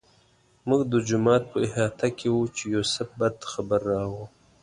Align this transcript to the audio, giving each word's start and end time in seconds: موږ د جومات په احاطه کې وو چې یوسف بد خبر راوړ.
موږ 0.67 0.81
د 0.91 0.93
جومات 1.07 1.43
په 1.51 1.57
احاطه 1.65 2.07
کې 2.17 2.27
وو 2.33 2.43
چې 2.55 2.63
یوسف 2.75 3.09
بد 3.19 3.35
خبر 3.51 3.81
راوړ. 3.93 4.21